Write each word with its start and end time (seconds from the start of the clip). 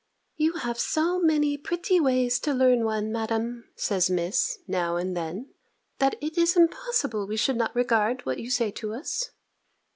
"You 0.35 0.53
have 0.53 0.79
so 0.79 1.19
many 1.19 1.59
pretty 1.59 1.99
ways 1.99 2.39
to 2.39 2.55
learn 2.55 2.85
one, 2.85 3.11
Madam," 3.11 3.69
says 3.75 4.09
Miss, 4.09 4.57
now 4.67 4.95
and 4.95 5.15
then, 5.15 5.53
"that 5.99 6.15
it 6.21 6.39
is 6.39 6.57
impossible 6.57 7.27
we 7.27 7.37
should 7.37 7.55
not 7.55 7.75
regard 7.75 8.25
what 8.25 8.39
you 8.39 8.49
say 8.49 8.71
to 8.71 8.95
us!" 8.95 9.29